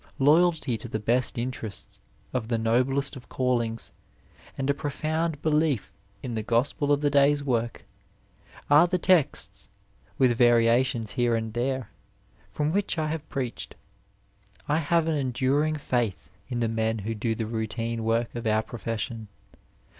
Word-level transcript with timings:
Loyalty 0.17 0.79
to 0.79 0.87
the 0.87 0.97
best 0.97 1.37
interests 1.37 1.99
of 2.33 2.47
the 2.47 2.57
noblest 2.57 3.15
of 3.15 3.29
callings, 3.29 3.91
and 4.57 4.67
a 4.67 4.73
profound 4.73 5.39
belief 5.43 5.93
in 6.23 6.33
the 6.33 6.41
gospel 6.41 6.91
of 6.91 7.01
the 7.01 7.11
day's 7.11 7.43
work 7.43 7.85
are 8.67 8.89
ike 8.91 9.01
texts, 9.03 9.69
with 10.17 10.35
variations 10.35 11.11
here 11.11 11.35
and 11.35 11.53
there, 11.53 11.91
from 12.49 12.71
which 12.71 12.97
I 12.97 13.09
have 13.11 13.29
preached. 13.29 13.75
I 14.67 14.79
have 14.79 15.05
an 15.05 15.15
enduring 15.17 15.75
faith 15.75 16.31
in 16.49 16.61
the 16.61 16.67
men 16.67 16.97
who 16.97 17.13
do 17.13 17.35
the 17.35 17.45
routine 17.45 18.03
work 18.03 18.33
of 18.33 18.47
our 18.47 18.63
profession. 18.63 19.27